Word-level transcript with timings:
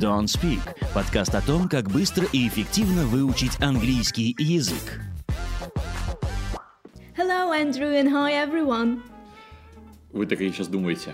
Don't 0.00 0.24
Speak– 0.24 0.60
подкаст 0.94 1.34
о 1.34 1.42
том, 1.42 1.68
как 1.68 1.90
быстро 1.90 2.26
и 2.32 2.48
эффективно 2.48 3.04
выучить 3.04 3.60
английский 3.60 4.34
язык. 4.38 4.98
Hello, 7.18 7.52
Andrew, 7.52 7.92
and 7.92 8.10
hi, 8.10 8.32
everyone. 8.32 9.02
Вы 10.12 10.24
такие 10.24 10.50
сейчас 10.52 10.68
думаете, 10.68 11.12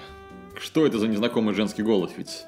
что 0.57 0.87
это 0.87 1.01
за 1.01 1.09
незнакомый 1.09 1.53
женский 1.57 1.83
голос? 1.83 2.13
Ведь, 2.17 2.45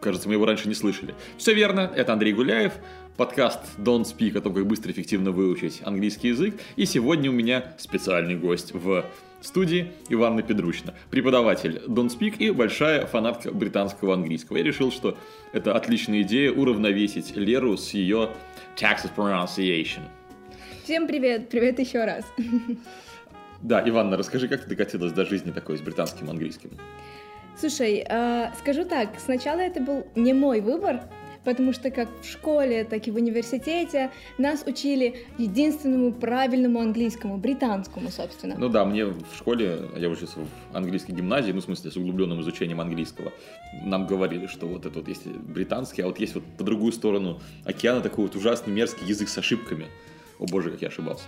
кажется, 0.00 0.28
мы 0.28 0.34
его 0.34 0.46
раньше 0.46 0.68
не 0.68 0.74
слышали. 0.74 1.16
Все 1.36 1.52
верно, 1.52 1.90
это 1.96 2.12
Андрей 2.12 2.32
Гуляев, 2.32 2.74
подкаст 3.16 3.60
Don't 3.78 4.04
Speak 4.04 4.36
о 4.38 4.40
том, 4.40 4.54
как 4.54 4.66
быстро 4.66 4.90
и 4.90 4.92
эффективно 4.92 5.30
выучить 5.30 5.82
английский 5.84 6.28
язык. 6.28 6.54
И 6.76 6.86
сегодня 6.86 7.30
у 7.30 7.32
меня 7.32 7.74
специальный 7.78 8.36
гость 8.36 8.72
в 8.74 9.04
студии 9.40 9.92
Иванна 10.08 10.42
Педручна, 10.42 10.94
преподаватель 11.10 11.82
Don't 11.86 12.08
Speak 12.08 12.36
и 12.38 12.50
большая 12.50 13.06
фанатка 13.06 13.52
британского 13.52 14.14
английского. 14.14 14.58
Я 14.58 14.64
решил, 14.64 14.92
что 14.92 15.16
это 15.52 15.74
отличная 15.74 16.22
идея 16.22 16.52
уравновесить 16.52 17.36
Леру 17.36 17.76
с 17.76 17.90
ее 17.90 18.30
Texas 18.76 19.10
pronunciation. 19.16 20.02
Всем 20.84 21.06
привет, 21.06 21.48
привет 21.48 21.78
еще 21.78 22.04
раз. 22.04 22.24
Да, 23.62 23.86
Иванна, 23.86 24.16
расскажи, 24.16 24.48
как 24.48 24.62
ты 24.62 24.70
докатилась 24.70 25.12
до 25.12 25.26
жизни 25.26 25.50
такой 25.50 25.76
с 25.76 25.82
британским 25.82 26.30
английским? 26.30 26.70
Слушай, 27.58 28.06
э, 28.08 28.50
скажу 28.58 28.86
так, 28.86 29.10
сначала 29.18 29.58
это 29.58 29.80
был 29.80 30.06
не 30.14 30.32
мой 30.32 30.62
выбор, 30.62 31.02
потому 31.44 31.72
что 31.72 31.90
как 31.90 32.08
в 32.22 32.30
школе, 32.30 32.84
так 32.84 33.06
и 33.08 33.10
в 33.10 33.16
университете 33.16 34.10
нас 34.38 34.64
учили 34.66 35.26
единственному 35.38 36.12
правильному 36.12 36.80
английскому, 36.80 37.38
британскому, 37.38 38.10
собственно. 38.10 38.56
Ну 38.58 38.68
да, 38.68 38.84
мне 38.84 39.06
в 39.06 39.36
школе, 39.36 39.88
я 39.96 40.08
учился 40.08 40.38
в 40.40 40.76
английской 40.76 41.12
гимназии, 41.12 41.52
ну 41.52 41.60
в 41.60 41.64
смысле 41.64 41.90
с 41.90 41.96
углубленным 41.96 42.40
изучением 42.40 42.80
английского, 42.80 43.32
нам 43.84 44.06
говорили, 44.06 44.46
что 44.46 44.66
вот 44.66 44.86
это 44.86 44.98
вот 44.98 45.08
есть 45.08 45.26
британский, 45.26 46.02
а 46.02 46.06
вот 46.06 46.18
есть 46.18 46.34
вот 46.34 46.44
по 46.58 46.64
другую 46.64 46.92
сторону 46.92 47.40
океана 47.64 48.00
такой 48.00 48.24
вот 48.24 48.36
ужасный 48.36 48.72
мерзкий 48.72 49.06
язык 49.06 49.28
с 49.28 49.38
ошибками. 49.38 49.86
О 50.38 50.46
боже, 50.46 50.70
как 50.70 50.82
я 50.82 50.88
ошибался. 50.88 51.24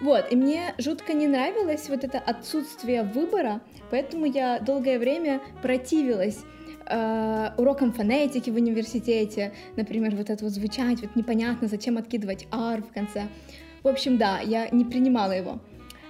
Вот, 0.00 0.30
и 0.30 0.36
мне 0.36 0.74
жутко 0.78 1.12
не 1.12 1.26
нравилось 1.26 1.88
вот 1.88 2.04
это 2.04 2.18
отсутствие 2.18 3.02
выбора, 3.02 3.60
поэтому 3.90 4.26
я 4.26 4.60
долгое 4.60 4.98
время 4.98 5.40
противилась 5.60 6.44
э, 6.88 7.50
урокам 7.56 7.92
фонетики 7.92 8.50
в 8.50 8.56
университете, 8.56 9.52
например, 9.76 10.16
вот 10.16 10.30
это 10.30 10.44
вот 10.44 10.52
звучать, 10.52 11.00
вот 11.02 11.16
непонятно, 11.16 11.68
зачем 11.68 11.98
откидывать 11.98 12.46
R 12.50 12.82
в 12.82 12.92
конце. 12.92 13.28
В 13.82 13.88
общем, 13.88 14.18
да, 14.18 14.40
я 14.40 14.68
не 14.70 14.84
принимала 14.84 15.32
его. 15.32 15.60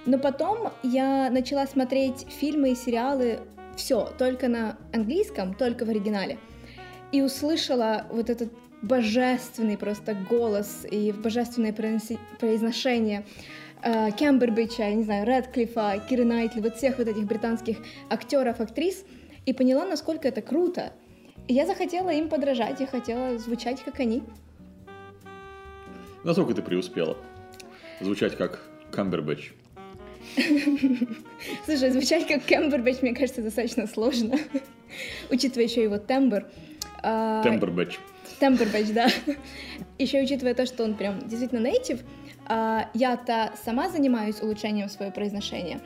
Но 0.05 0.17
потом 0.17 0.69
я 0.83 1.29
начала 1.29 1.67
смотреть 1.67 2.25
фильмы 2.29 2.71
и 2.71 2.75
сериалы, 2.75 3.39
все, 3.75 4.09
только 4.17 4.47
на 4.47 4.77
английском, 4.93 5.53
только 5.53 5.85
в 5.85 5.89
оригинале. 5.89 6.37
И 7.11 7.21
услышала 7.21 8.05
вот 8.11 8.29
этот 8.29 8.51
божественный 8.81 9.77
просто 9.77 10.15
голос 10.29 10.85
и 10.89 11.11
божественное 11.11 11.73
произношение 11.73 13.25
э, 13.83 14.11
Кембербича, 14.11 14.83
я 14.83 14.93
не 14.93 15.03
знаю, 15.03 15.25
Редклифа, 15.25 16.01
Киры 16.09 16.25
Найтли, 16.25 16.61
вот 16.61 16.75
всех 16.77 16.97
вот 16.97 17.07
этих 17.07 17.25
британских 17.25 17.77
актеров, 18.09 18.59
актрис, 18.59 19.03
и 19.49 19.53
поняла, 19.53 19.83
насколько 19.85 20.27
это 20.27 20.41
круто. 20.43 20.93
И 21.47 21.53
я 21.55 21.65
захотела 21.65 22.11
им 22.11 22.29
подражать, 22.29 22.79
я 22.79 22.85
хотела 22.85 23.39
звучать, 23.39 23.81
как 23.83 23.99
они. 23.99 24.21
Насколько 26.23 26.53
ты 26.53 26.61
преуспела? 26.61 27.17
Звучать 27.99 28.37
как 28.37 28.59
Камбербэтч. 28.91 29.53
Слушай, 31.65 31.89
звучать 31.89 32.27
как 32.27 32.45
Кэмбербэтч, 32.45 33.01
мне 33.01 33.15
кажется, 33.15 33.41
достаточно 33.41 33.87
сложно, 33.87 34.37
учитывая 35.31 35.65
еще 35.65 35.81
его 35.81 35.97
тембр. 35.97 36.45
Тембербэтч. 37.01 37.97
Тембербэтч, 38.39 38.89
да. 38.93 39.07
Еще 39.97 40.21
учитывая 40.21 40.53
то, 40.53 40.65
что 40.65 40.83
он 40.83 40.93
прям 40.95 41.27
действительно 41.27 41.59
нейтив, 41.59 42.01
а, 42.01 42.05
я-то 42.49 43.53
сама 43.63 43.89
занимаюсь 43.89 44.41
улучшением 44.41 44.89
своего 44.89 45.13
произношения, 45.13 45.79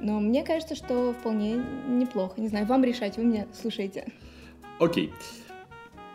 но 0.00 0.20
мне 0.20 0.44
кажется, 0.44 0.74
что 0.74 1.12
вполне 1.12 1.64
неплохо. 1.88 2.40
Не 2.40 2.48
знаю, 2.48 2.66
вам 2.66 2.84
решать, 2.84 3.16
вы 3.16 3.24
меня 3.24 3.46
слушаете. 3.52 4.06
Окей. 4.78 5.12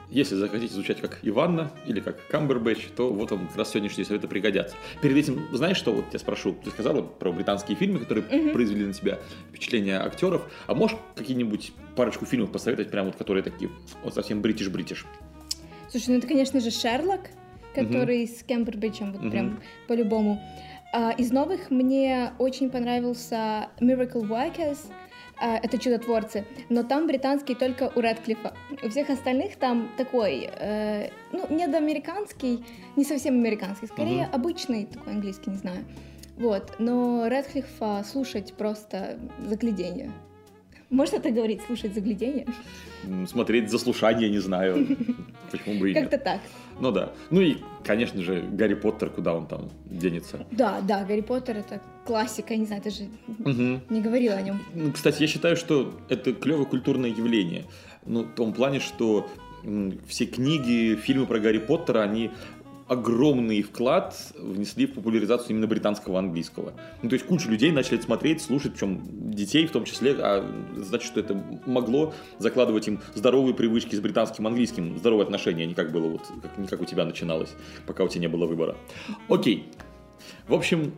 Если 0.10 0.36
захотите 0.36 0.74
звучать 0.74 1.02
как 1.02 1.20
Иванна 1.24 1.72
или 1.88 2.00
как 2.00 2.28
Камбербэтч, 2.28 2.90
то 2.96 3.12
вот 3.12 3.32
вам 3.32 3.48
как 3.48 3.58
раз 3.58 3.72
сегодняшние 3.72 4.06
советы 4.06 4.28
пригодятся. 4.28 4.76
Перед 5.02 5.18
этим, 5.18 5.48
знаешь, 5.52 5.78
что 5.78 5.92
вот 5.92 6.06
я 6.14 6.20
спрошу? 6.20 6.56
Ты 6.64 6.70
сказала 6.70 7.02
про 7.02 7.32
британские 7.32 7.76
фильмы, 7.76 8.00
которые 8.00 8.26
uh-huh. 8.28 8.54
произвели 8.54 8.86
на 8.86 8.94
тебя 8.94 9.20
впечатление 9.50 9.98
актеров. 9.98 10.50
А 10.68 10.76
можешь 10.76 10.98
какие-нибудь 11.16 11.74
парочку 11.96 12.26
фильмов 12.26 12.52
посоветовать, 12.52 12.92
прям 12.92 13.08
вот 13.08 13.16
которые 13.16 13.42
такие, 13.42 13.72
вот 14.04 14.14
совсем 14.14 14.42
бритиш-бритиш? 14.42 15.06
Слушай, 15.90 16.10
ну 16.10 16.18
это, 16.18 16.28
конечно 16.28 16.60
же, 16.60 16.70
Шерлок 16.70 17.22
который 17.76 18.24
mm-hmm. 18.24 18.40
с 18.40 18.44
Кембриджем, 18.44 19.12
вот 19.12 19.22
mm-hmm. 19.22 19.32
прям 19.32 19.62
по-любому. 19.88 20.42
А, 20.94 21.12
из 21.12 21.32
новых 21.32 21.72
мне 21.72 22.32
очень 22.40 22.70
понравился 22.70 23.68
Miracle 23.80 24.28
Workers, 24.28 24.80
а, 25.38 25.58
это 25.58 25.78
чудотворцы, 25.78 26.46
но 26.70 26.84
там 26.84 27.08
британский 27.08 27.56
только 27.56 27.92
у 27.96 28.02
Рэдклиффа. 28.02 28.54
У 28.82 28.90
всех 28.90 29.10
остальных 29.10 29.58
там 29.58 29.90
такой, 29.98 30.50
э, 30.50 31.10
ну, 31.34 31.46
недоамериканский, 31.50 32.66
не 32.96 33.04
совсем 33.04 33.34
американский, 33.36 33.88
скорее 33.88 34.24
mm-hmm. 34.24 34.36
обычный 34.36 34.86
такой 34.86 35.14
английский, 35.14 35.50
не 35.50 35.58
знаю. 35.58 35.84
Вот, 36.38 36.76
но 36.80 37.28
Рэдклиффа 37.28 38.04
слушать 38.10 38.54
просто 38.54 39.20
заглядение. 39.46 40.12
Можно 40.90 41.20
так 41.20 41.34
говорить, 41.34 41.62
слушать 41.64 41.94
заглядение? 41.94 42.46
Смотреть 43.28 43.70
заслушание, 43.70 44.30
не 44.30 44.40
знаю. 44.40 44.88
Почему 45.58 45.80
бы 45.80 45.92
и 45.92 45.94
Как-то 45.94 46.18
так. 46.18 46.42
Ну 46.80 46.92
да. 46.92 47.12
Ну 47.30 47.42
и, 47.42 47.58
конечно 47.84 48.22
же, 48.22 48.42
Гарри 48.52 48.74
Поттер, 48.74 49.10
куда 49.10 49.34
он 49.34 49.48
там 49.48 49.70
денется. 49.86 50.46
Да, 50.52 50.82
да, 50.82 51.04
Гарри 51.04 51.22
Поттер 51.22 51.58
это 51.58 51.82
классика, 52.06 52.56
не 52.56 52.66
знаю, 52.66 52.82
ты 52.82 52.90
же 52.90 53.04
угу. 53.28 53.82
не 53.90 54.02
говорил 54.02 54.34
о 54.34 54.42
нем. 54.42 54.62
Ну, 54.74 54.92
кстати, 54.92 55.22
я 55.22 55.28
считаю, 55.28 55.56
что 55.56 55.94
это 56.10 56.34
клевое 56.34 56.66
культурное 56.66 57.10
явление. 57.10 57.66
Ну, 58.06 58.24
в 58.24 58.34
том 58.34 58.54
плане, 58.54 58.80
что 58.80 59.28
все 60.08 60.26
книги, 60.26 60.96
фильмы 60.96 61.26
про 61.26 61.40
Гарри 61.40 61.58
Поттера, 61.58 62.02
они 62.02 62.32
огромный 62.88 63.64
вклад 63.64 64.16
внесли 64.38 64.86
в 64.86 64.94
популяризацию 64.94 65.52
именно 65.52 65.68
британского 65.68 66.20
английского. 66.20 66.74
Ну, 67.02 67.10
то 67.10 67.16
есть 67.16 67.26
куча 67.26 67.50
людей 67.50 67.72
начали 67.72 68.00
смотреть, 68.00 68.42
слушать, 68.42 68.74
причем 68.74 69.32
детей 69.32 69.66
в 69.66 69.72
том 69.72 69.86
числе, 69.86 70.16
а 70.20 70.46
значит, 70.78 71.08
что 71.08 71.20
это 71.20 71.42
могло 71.66 72.14
закладывать 72.38 72.88
им 72.88 73.00
здоровые 73.16 73.56
привычки 73.56 73.96
с 73.96 74.00
британским 74.00 74.46
английским, 74.46 74.98
здоровые 75.00 75.24
отношения, 75.24 75.66
не 75.66 75.74
как 75.74 75.92
было 75.92 76.08
вот, 76.08 76.22
как, 76.42 76.58
не 76.58 76.68
как 76.68 76.82
у 76.82 76.86
тебя 76.86 77.06
начиналось, 77.06 77.54
пока 77.88 78.04
у 78.04 78.08
тебя 78.08 78.22
не 78.22 78.28
было 78.28 78.46
выбора. 78.46 78.78
Окей. 79.30 79.68
В 80.48 80.54
общем, 80.54 80.94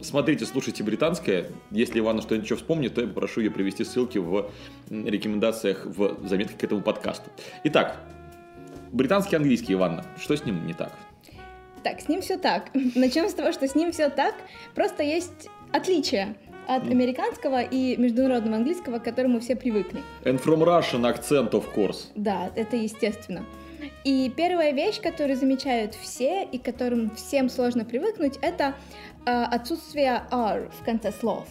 смотрите, 0.00 0.46
слушайте 0.46 0.84
британское. 0.84 1.50
Если 1.72 1.98
Ивана 1.98 2.22
что-нибудь 2.22 2.46
еще 2.46 2.56
вспомнит, 2.56 2.94
то 2.94 3.00
я 3.00 3.08
попрошу 3.08 3.40
ее 3.40 3.50
привести 3.50 3.84
ссылки 3.84 4.18
в 4.18 4.50
рекомендациях, 4.88 5.84
в 5.84 6.28
заметках 6.28 6.58
к 6.58 6.64
этому 6.64 6.80
подкасту. 6.82 7.28
Итак, 7.64 7.98
Британский 8.92 9.36
английский, 9.36 9.74
Иванна. 9.74 10.04
Что 10.18 10.36
с 10.36 10.44
ним 10.44 10.66
не 10.66 10.74
так? 10.74 10.92
Так, 11.84 12.00
с 12.00 12.08
ним 12.08 12.20
все 12.20 12.36
так. 12.36 12.70
Начнем 12.94 13.28
с 13.28 13.34
того, 13.34 13.52
что 13.52 13.68
с 13.68 13.74
ним 13.74 13.92
все 13.92 14.10
так. 14.10 14.34
Просто 14.74 15.02
есть 15.02 15.48
отличия 15.72 16.36
от 16.66 16.84
американского 16.88 17.62
и 17.62 17.96
международного 17.96 18.56
английского, 18.56 18.98
к 18.98 19.04
которому 19.04 19.40
все 19.40 19.56
привыкли. 19.56 20.02
And 20.24 20.42
from 20.42 20.62
Russian 20.64 21.02
accent, 21.02 21.50
of 21.52 21.72
course. 21.74 22.06
Да, 22.14 22.50
это 22.56 22.76
естественно. 22.76 23.44
И 24.04 24.32
первая 24.36 24.72
вещь, 24.72 25.00
которую 25.00 25.36
замечают 25.36 25.94
все 25.94 26.44
и 26.44 26.58
к 26.58 26.64
которым 26.64 27.10
всем 27.14 27.48
сложно 27.48 27.84
привыкнуть, 27.84 28.38
это 28.42 28.74
э, 29.24 29.30
отсутствие 29.30 30.22
R 30.30 30.70
в 30.80 30.84
конце 30.84 31.12
слов. 31.12 31.46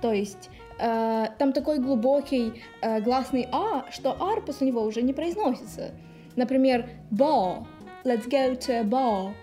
То 0.00 0.12
есть 0.12 0.50
э, 0.78 1.26
там 1.38 1.52
такой 1.52 1.78
глубокий 1.78 2.62
э, 2.80 3.00
гласный 3.00 3.48
А, 3.52 3.84
что 3.90 4.16
R 4.20 4.42
после 4.42 4.68
него 4.68 4.82
уже 4.82 5.02
не 5.02 5.12
произносится. 5.12 5.92
Например, 6.38 6.84
bar. 7.10 7.66
Let's 8.04 8.28
go 8.28 8.54
to 8.54 8.80
a 8.80 8.84
bar. 8.84 9.34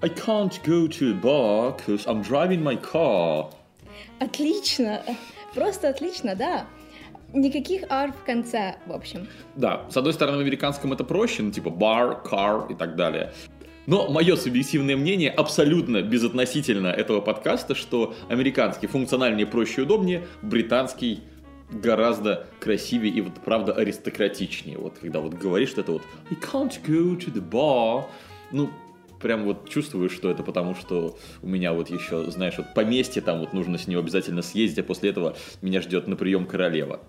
I 0.00 0.08
can't 0.08 0.58
go 0.64 0.88
to 0.88 1.10
a 1.10 1.14
bar 1.14 1.76
because 1.76 2.06
I'm 2.06 2.22
driving 2.22 2.62
my 2.62 2.74
car. 2.76 3.50
Отлично. 4.18 5.02
Просто 5.54 5.90
отлично, 5.90 6.34
да. 6.34 6.64
Никаких 7.34 7.82
R 7.90 8.12
в 8.12 8.24
конце, 8.24 8.76
в 8.86 8.92
общем. 8.92 9.28
Да, 9.56 9.84
с 9.90 9.96
одной 9.98 10.14
стороны, 10.14 10.38
в 10.38 10.40
американском 10.40 10.94
это 10.94 11.04
проще, 11.04 11.42
ну 11.42 11.50
типа 11.50 11.68
bar, 11.68 12.24
car 12.24 12.72
и 12.72 12.74
так 12.74 12.96
далее. 12.96 13.34
Но 13.84 14.08
мое 14.08 14.36
субъективное 14.36 14.96
мнение 14.96 15.30
абсолютно 15.30 16.00
безотносительно 16.00 16.86
этого 16.86 17.20
подкаста, 17.20 17.74
что 17.74 18.14
американский 18.30 18.86
функциональнее, 18.86 19.46
проще 19.46 19.82
и 19.82 19.84
удобнее, 19.84 20.26
британский 20.40 21.20
гораздо 21.70 22.46
красивее 22.60 23.12
и 23.12 23.20
вот 23.20 23.34
правда 23.44 23.72
аристократичнее. 23.72 24.78
Вот 24.78 24.98
когда 24.98 25.20
вот 25.20 25.34
говоришь 25.34 25.70
что 25.70 25.80
это 25.82 25.92
вот 25.92 26.02
I 26.30 26.36
can't 26.36 26.80
go 26.86 27.16
to 27.18 27.32
the 27.32 27.42
bar, 27.46 28.04
ну 28.52 28.70
прям 29.20 29.44
вот 29.44 29.68
чувствую, 29.68 30.10
что 30.10 30.30
это 30.30 30.42
потому, 30.42 30.74
что 30.74 31.16
у 31.42 31.48
меня 31.48 31.72
вот 31.72 31.90
еще, 31.90 32.30
знаешь, 32.30 32.54
вот 32.56 32.74
поместье 32.74 33.22
там 33.22 33.40
вот 33.40 33.52
нужно 33.52 33.78
с 33.78 33.86
него 33.86 34.00
обязательно 34.00 34.42
съездить, 34.42 34.78
а 34.78 34.82
после 34.82 35.10
этого 35.10 35.36
меня 35.62 35.80
ждет 35.80 36.06
на 36.06 36.16
прием 36.16 36.46
королева. 36.46 37.00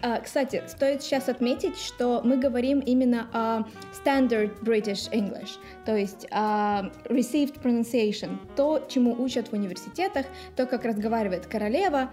А, 0.00 0.20
кстати, 0.20 0.62
стоит 0.66 1.02
сейчас 1.02 1.28
отметить, 1.28 1.76
что 1.76 2.22
мы 2.24 2.38
говорим 2.38 2.80
именно 2.80 3.28
о 3.32 3.64
standard 4.02 4.60
British 4.62 5.10
English, 5.12 5.50
то 5.84 5.96
есть 5.96 6.26
о 6.30 6.90
received 7.04 7.60
pronunciation, 7.62 8.38
то, 8.56 8.84
чему 8.88 9.22
учат 9.22 9.48
в 9.48 9.52
университетах, 9.52 10.26
то, 10.56 10.66
как 10.66 10.84
разговаривает 10.84 11.46
королева, 11.46 12.10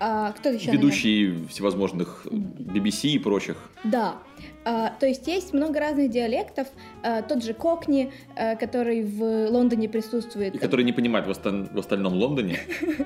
а, 0.00 0.32
кто 0.32 0.48
еще? 0.48 0.72
Ведущие 0.72 1.28
наверное? 1.28 1.48
всевозможных 1.48 2.26
BBC 2.26 3.10
и 3.10 3.18
прочих. 3.18 3.56
Да. 3.84 4.14
А, 4.64 4.90
то 4.98 5.06
есть 5.06 5.26
есть 5.26 5.52
много 5.52 5.78
разных 5.78 6.10
диалектов. 6.10 6.68
А, 7.02 7.20
тот 7.20 7.44
же 7.44 7.52
Кокни, 7.52 8.10
а, 8.34 8.56
который 8.56 9.04
в 9.04 9.50
Лондоне 9.50 9.90
присутствует. 9.90 10.54
И 10.54 10.58
который 10.58 10.86
не 10.86 10.92
понимает 10.92 11.26
в, 11.26 11.30
оста- 11.30 11.68
в 11.70 11.78
остальном 11.78 12.14
Лондоне. 12.14 12.58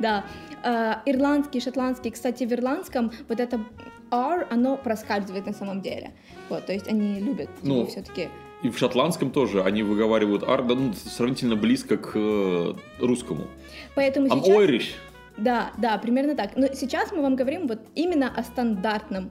Да. 0.00 0.24
А, 0.64 1.02
ирландский, 1.06 1.60
шотландский. 1.60 2.10
Кстати, 2.10 2.44
в 2.44 2.52
ирландском 2.52 3.12
вот 3.28 3.38
это 3.38 3.60
R, 4.10 4.48
оно 4.50 4.76
проскальзывает 4.76 5.46
на 5.46 5.52
самом 5.52 5.80
деле. 5.80 6.10
Вот, 6.48 6.66
то 6.66 6.72
есть 6.72 6.88
они 6.88 7.20
любят 7.20 7.48
ну, 7.62 7.86
все-таки 7.86 8.28
и 8.62 8.68
в 8.68 8.76
шотландском 8.76 9.30
тоже 9.30 9.62
они 9.62 9.82
выговаривают 9.82 10.42
ар 10.42 10.62
да, 10.64 10.74
ну, 10.74 10.92
сравнительно 10.92 11.56
близко 11.56 11.96
к 11.96 12.12
э, 12.14 12.74
русскому. 12.98 13.46
Поэтому 13.94 14.26
I'm 14.26 14.42
сейчас... 14.42 14.56
Irish. 14.56 14.88
Да, 15.40 15.72
да, 15.78 15.98
примерно 15.98 16.34
так. 16.34 16.56
Но 16.56 16.68
сейчас 16.74 17.12
мы 17.12 17.22
вам 17.22 17.36
говорим 17.36 17.66
вот 17.66 17.80
именно 17.94 18.28
о 18.34 18.42
стандартном, 18.42 19.30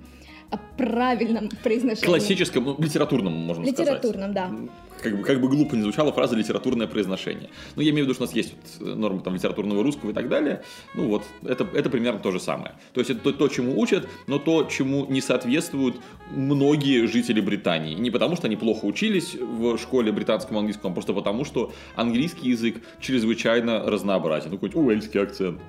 о 0.49 0.57
правильном 0.77 1.49
произношении. 1.63 2.05
Классическом, 2.05 2.63
ну, 2.63 2.75
литературном, 2.79 3.33
можно 3.33 3.63
литературном, 3.63 3.97
сказать. 3.97 4.03
Литературном, 4.03 4.67
да. 4.67 4.73
Как 5.01 5.15
бы, 5.15 5.23
как 5.23 5.39
бы 5.39 5.47
глупо 5.47 5.75
не 5.75 5.83
звучала 5.83 6.11
фраза 6.11 6.35
«литературное 6.35 6.85
произношение». 6.85 7.49
Ну, 7.75 7.81
я 7.81 7.91
имею 7.91 8.03
в 8.03 8.07
виду, 8.09 8.15
что 8.15 8.23
у 8.23 8.25
нас 8.25 8.35
есть 8.35 8.53
вот 8.79 8.97
нормы 8.97 9.21
там, 9.21 9.33
литературного 9.33 9.81
русского 9.81 10.11
и 10.11 10.13
так 10.13 10.27
далее. 10.27 10.63
Ну, 10.93 11.07
вот, 11.07 11.23
это, 11.45 11.65
это 11.73 11.89
примерно 11.89 12.19
то 12.19 12.31
же 12.31 12.39
самое. 12.41 12.73
То 12.93 12.99
есть, 12.99 13.09
это 13.09 13.21
то, 13.21 13.31
то, 13.31 13.47
чему 13.47 13.79
учат, 13.79 14.09
но 14.27 14.39
то, 14.39 14.63
чему 14.63 15.05
не 15.05 15.21
соответствуют 15.21 15.95
многие 16.31 17.05
жители 17.07 17.39
Британии. 17.39 17.95
Не 17.95 18.11
потому, 18.11 18.35
что 18.35 18.47
они 18.47 18.57
плохо 18.57 18.83
учились 18.83 19.35
в 19.35 19.77
школе 19.77 20.11
британском 20.11 20.57
английском, 20.57 20.91
а 20.91 20.93
просто 20.93 21.13
потому, 21.13 21.45
что 21.45 21.71
английский 21.95 22.49
язык 22.49 22.81
чрезвычайно 22.99 23.89
разнообразен. 23.89 24.51
Ну, 24.51 24.57
какой-нибудь 24.57 24.85
уэльский 24.85 25.21
акцент, 25.21 25.61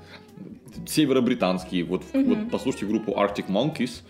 северобританский. 0.86 1.82
Вот, 1.82 2.02
mm-hmm. 2.12 2.24
вот 2.24 2.50
послушайте 2.50 2.86
группу 2.86 3.12
Arctic 3.12 3.46
Monkeys. 3.48 4.02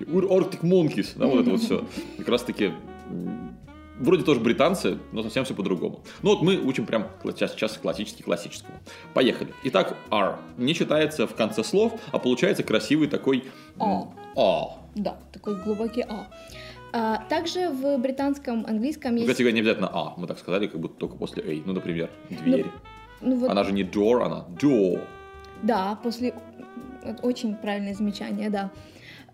Arctic 0.00 0.60
Monkeys, 0.62 1.08
да, 1.16 1.26
вот 1.26 1.40
это 1.40 1.50
вот 1.50 1.60
все. 1.60 1.84
Как 2.18 2.28
раз 2.28 2.42
таки 2.42 2.72
вроде 3.98 4.22
тоже 4.22 4.40
британцы, 4.40 4.98
но 5.12 5.22
совсем 5.22 5.44
все 5.44 5.54
по-другому. 5.54 6.00
Ну 6.22 6.30
вот 6.30 6.42
мы 6.42 6.56
учим 6.56 6.86
прям 6.86 7.08
сейчас, 7.24 7.52
сейчас 7.52 7.76
классический 7.76 8.22
классическому. 8.22 8.78
Поехали. 9.14 9.52
Итак, 9.64 9.96
R 10.10 10.38
не 10.56 10.74
читается 10.74 11.26
в 11.26 11.34
конце 11.34 11.64
слов, 11.64 12.00
а 12.12 12.18
получается 12.18 12.62
красивый 12.62 13.08
такой 13.08 13.44
А. 13.78 14.08
А. 14.36 14.78
Да, 14.94 15.18
такой 15.32 15.60
глубокий 15.62 16.04
А. 16.08 16.28
А, 16.90 17.24
также 17.28 17.68
в 17.68 17.98
британском 17.98 18.64
английском 18.66 19.14
есть... 19.16 19.28
Кстати, 19.28 19.50
не 19.50 19.60
обязательно 19.60 19.90
А, 19.92 20.14
мы 20.16 20.26
так 20.26 20.38
сказали, 20.38 20.66
как 20.66 20.80
будто 20.80 20.98
только 20.98 21.16
после 21.16 21.42
A. 21.42 21.62
Ну, 21.66 21.72
например, 21.74 22.10
дверь. 22.30 22.66
Ну, 23.20 23.30
ну, 23.30 23.36
вот... 23.36 23.50
Она 23.50 23.64
же 23.64 23.72
не 23.72 23.82
door, 23.82 24.24
она 24.24 24.46
door. 24.58 25.02
Да, 25.62 25.98
после... 26.02 26.34
Очень 27.22 27.56
правильное 27.56 27.94
замечание, 27.94 28.50
да. 28.50 28.70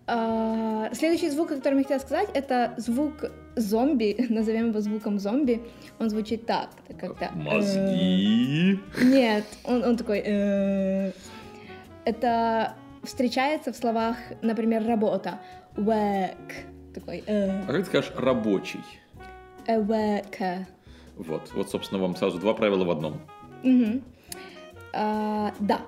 А, 0.07 0.89
следующий 0.93 1.29
звук, 1.29 1.51
о 1.51 1.55
котором 1.55 1.79
я 1.79 1.83
хотела 1.83 1.99
сказать, 1.99 2.29
это 2.33 2.73
звук 2.77 3.31
зомби, 3.55 4.15
назовем 4.29 4.69
его 4.69 4.81
звуком 4.81 5.19
зомби. 5.19 5.61
Он 5.99 6.09
звучит 6.09 6.45
так, 6.45 6.69
как-то... 6.99 7.31
Мозги? 7.33 8.79
Э, 8.99 9.03
нет, 9.03 9.45
он, 9.63 9.83
он 9.83 9.97
такой... 9.97 10.21
Э, 10.25 11.11
это 12.05 12.75
встречается 13.03 13.73
в 13.73 13.75
словах, 13.75 14.17
например, 14.41 14.85
работа. 14.85 15.39
Work. 15.75 16.53
Такой... 16.93 17.23
Э. 17.25 17.63
А 17.63 17.67
как 17.67 17.77
ты 17.77 17.85
скажешь 17.85 18.11
рабочий? 18.15 18.81
A 19.67 19.77
worker. 19.77 20.65
Вот, 21.17 21.51
вот, 21.53 21.71
собственно, 21.71 21.99
вам 21.99 22.15
сразу 22.15 22.37
два 22.37 22.53
правила 22.53 22.83
в 22.83 22.91
одном. 22.91 23.21
Угу. 23.63 24.01
А, 24.93 25.53
да, 25.59 25.81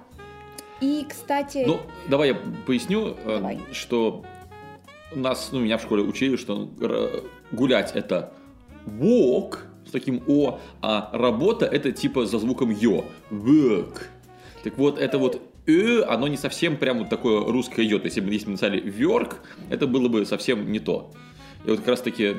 и, 0.81 1.05
кстати... 1.07 1.63
Ну, 1.65 1.79
давай 2.07 2.29
я 2.29 2.35
поясню, 2.65 3.17
э, 3.25 3.37
давай. 3.37 3.59
что 3.71 4.23
нас, 5.15 5.49
ну, 5.51 5.59
меня 5.59 5.77
в 5.77 5.81
школе 5.81 6.03
учили, 6.03 6.35
что 6.35 6.69
гулять 7.51 7.91
это 7.95 8.33
walk 8.85 9.59
с 9.85 9.91
таким 9.91 10.21
О, 10.27 10.59
а 10.81 11.09
работа 11.13 11.65
это 11.65 11.91
типа 11.91 12.25
за 12.25 12.39
звуком 12.39 12.71
Ё. 12.71 13.05
Work. 13.31 14.03
Так 14.63 14.77
вот, 14.77 14.99
это 14.99 15.17
вот 15.17 15.41
Э, 15.67 16.03
оно 16.07 16.29
не 16.29 16.37
совсем 16.37 16.77
прям 16.77 16.99
вот 16.99 17.09
такое 17.09 17.41
русское 17.41 17.85
Ё. 17.85 17.99
То 17.99 18.05
есть, 18.05 18.15
если 18.15 18.27
бы 18.27 18.33
если 18.33 18.49
написали 18.49 18.81
work, 18.81 19.35
это 19.69 19.85
было 19.85 20.07
бы 20.07 20.25
совсем 20.25 20.71
не 20.71 20.79
то. 20.79 21.11
И 21.65 21.69
вот 21.69 21.79
как 21.79 21.89
раз 21.89 22.01
таки 22.01 22.35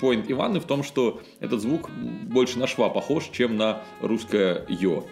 поинт 0.00 0.30
Иваны 0.30 0.58
в 0.58 0.64
том, 0.64 0.82
что 0.82 1.20
этот 1.40 1.60
звук 1.60 1.90
больше 1.90 2.58
на 2.58 2.66
шва 2.66 2.88
похож, 2.88 3.28
чем 3.30 3.58
на 3.58 3.82
русское 4.00 4.64
Ё. 4.68 5.04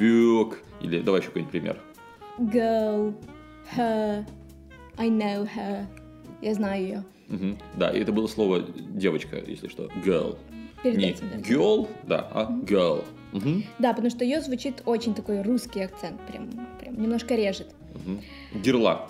Work. 0.00 0.56
Или 0.80 1.00
давай 1.00 1.20
еще 1.20 1.28
какой-нибудь 1.28 1.52
пример 1.52 1.85
girl, 2.38 3.14
her, 3.76 4.24
I 4.98 5.08
know 5.08 5.48
her. 5.54 5.86
Я 6.42 6.54
знаю 6.54 6.82
ее. 6.82 7.04
Угу. 7.28 7.58
Да, 7.76 7.90
и 7.90 8.00
это 8.00 8.12
было 8.12 8.26
слово 8.26 8.60
девочка, 8.60 9.38
если 9.46 9.68
что. 9.68 9.86
Girl. 10.04 10.38
Перед 10.82 10.98
Не 10.98 11.10
этим, 11.10 11.30
да. 11.30 11.38
girl, 11.38 11.88
да, 12.04 12.28
а 12.32 12.52
girl. 12.64 13.04
Угу. 13.32 13.62
Да, 13.78 13.90
потому 13.90 14.10
что 14.10 14.24
ее 14.24 14.40
звучит 14.40 14.82
очень 14.84 15.14
такой 15.14 15.42
русский 15.42 15.80
акцент, 15.80 16.20
прям, 16.26 16.48
прям 16.80 17.00
немножко 17.00 17.34
режет. 17.34 17.74
Угу. 17.94 18.60
Герла, 18.60 19.08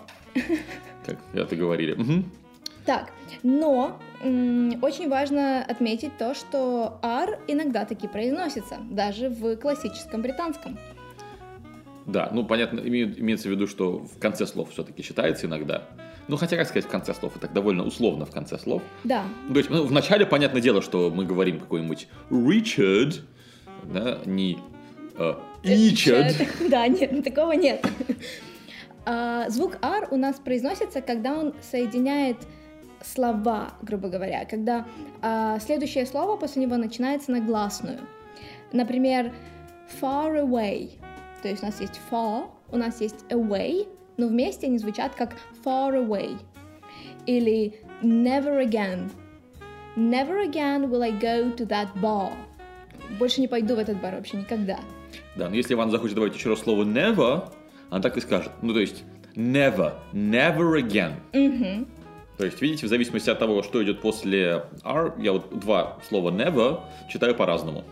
как 1.05 1.19
это 1.35 1.57
говорили. 1.57 1.93
Угу. 1.93 2.25
Так, 2.87 3.11
но 3.43 3.99
очень 4.23 5.09
важно 5.09 5.65
отметить 5.65 6.17
то, 6.19 6.35
что 6.35 7.01
R 7.03 7.39
иногда 7.49 7.85
таки 7.85 8.07
произносится, 8.07 8.77
даже 8.91 9.29
в 9.29 9.57
классическом 9.57 10.23
британском. 10.23 10.79
Да, 12.07 12.31
ну 12.33 12.45
понятно, 12.45 12.81
имеется 12.81 13.49
в 13.49 13.51
виду, 13.51 13.67
что 13.67 13.99
в 13.99 14.19
конце 14.19 14.47
слов 14.47 14.71
все-таки 14.71 15.03
считается 15.03 15.47
иногда. 15.47 15.83
Ну, 16.29 16.37
хотя, 16.37 16.57
как 16.57 16.67
сказать, 16.67 16.85
в 16.85 16.89
конце 16.89 17.15
слов, 17.15 17.33
это 17.37 17.43
так 17.43 17.53
довольно 17.53 17.85
условно 17.85 18.27
в 18.27 18.31
конце 18.31 18.59
слов. 18.59 18.83
Да. 19.05 19.25
То 19.49 19.59
есть, 19.59 19.71
ну, 19.71 19.85
в 19.85 19.93
начале, 19.93 20.27
понятное 20.27 20.61
дело, 20.61 20.83
что 20.83 21.11
мы 21.11 21.25
говорим 21.25 21.61
какой-нибудь 21.61 22.09
Richard, 22.31 23.21
да, 23.85 24.19
не 24.25 24.59
э, 25.17 25.35
Richard. 25.63 26.49
Да, 26.69 26.89
нет, 26.89 27.25
такого 27.25 27.53
нет. 27.53 27.87
А, 29.05 29.49
звук 29.51 29.79
R 29.83 30.09
у 30.11 30.17
нас 30.17 30.37
произносится, 30.37 31.01
когда 31.01 31.35
он 31.35 31.55
соединяет 31.61 32.39
слова, 33.05 33.75
грубо 33.83 34.09
говоря, 34.09 34.45
когда 34.47 34.85
а, 35.23 35.61
следующее 35.61 36.07
слово 36.07 36.37
после 36.37 36.63
него 36.63 36.77
начинается 36.77 37.31
на 37.31 37.41
гласную. 37.41 38.01
Например, 38.73 39.33
far 40.01 40.45
away– 40.45 40.91
то 41.47 41.51
есть 41.51 41.63
у 41.63 41.67
нас 41.67 41.81
есть 41.81 42.01
far, 42.11 42.49
у 42.73 42.77
нас 42.77 43.01
есть 43.01 43.25
away, 43.31 43.87
но 44.17 44.27
вместе 44.27 44.67
они 44.67 44.79
звучат 44.79 45.15
как 45.15 45.37
far 45.65 45.95
away. 45.95 46.37
Или 47.27 47.81
never 48.03 48.61
again. 48.69 49.09
Never 49.95 50.45
again 50.45 50.91
will 50.91 51.05
I 51.05 51.13
go 51.13 51.55
to 51.55 51.69
that 51.69 51.87
bar. 52.03 52.33
Больше 53.21 53.41
не 53.41 53.47
пойду 53.47 53.77
в 53.77 53.79
этот 53.79 54.01
бар 54.01 54.17
вообще 54.17 54.39
никогда. 54.39 54.81
Да, 55.37 55.49
но 55.49 55.55
если 55.55 55.75
Иван 55.75 55.93
захочет 55.93 56.17
добавить 56.17 56.35
еще 56.35 56.49
раз 56.49 56.59
слово 56.59 56.83
never, 56.83 57.49
она 57.91 58.03
так 58.03 58.17
и 58.17 58.21
скажет. 58.21 58.51
Ну, 58.63 58.73
то 58.73 58.81
есть 58.81 59.05
never, 59.37 59.93
never 60.13 60.83
again. 60.83 61.13
Угу. 61.33 61.87
То 62.39 62.45
есть, 62.45 62.61
видите, 62.61 62.87
в 62.87 62.89
зависимости 62.89 63.31
от 63.31 63.39
того, 63.39 63.63
что 63.63 63.85
идет 63.85 64.01
после 64.01 64.65
R, 64.83 65.15
я 65.21 65.31
вот 65.31 65.61
два 65.61 65.99
слова 66.09 66.33
never 66.33 66.81
читаю 67.09 67.37
по-разному. 67.37 67.85